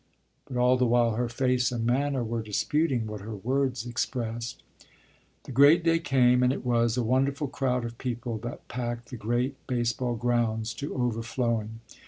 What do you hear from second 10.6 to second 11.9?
to overflowing.